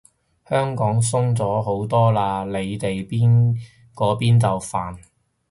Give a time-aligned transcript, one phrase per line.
[0.49, 3.05] 香港鬆咗好多嘞，你哋
[3.93, 4.97] 嗰邊就煩